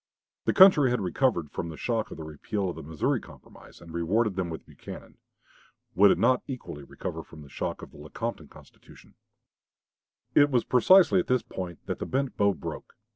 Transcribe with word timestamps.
The 0.45 0.53
country 0.55 0.89
had 0.89 0.99
recovered 0.99 1.51
from 1.51 1.69
the 1.69 1.77
shock 1.77 2.09
of 2.09 2.17
the 2.17 2.23
repeal 2.23 2.69
of 2.71 2.75
the 2.75 2.81
Missouri 2.81 3.21
Compromise, 3.21 3.79
and 3.79 3.93
rewarded 3.93 4.35
them 4.35 4.49
with 4.49 4.65
Buchanan. 4.65 5.19
Would 5.93 6.09
it 6.09 6.17
not 6.17 6.41
equally 6.47 6.81
recover 6.81 7.21
from 7.21 7.43
the 7.43 7.49
shock 7.49 7.83
of 7.83 7.91
the 7.91 7.99
Lecompton 7.99 8.47
Constitution? 8.47 9.13
It 10.33 10.49
was 10.49 10.63
precisely 10.63 11.19
at 11.19 11.27
this 11.27 11.43
point 11.43 11.85
that 11.85 11.99
the 11.99 12.07
bent 12.07 12.35
bow 12.35 12.55
broke. 12.55 12.95